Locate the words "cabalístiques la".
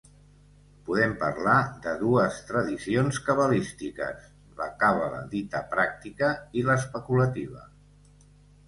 3.29-4.71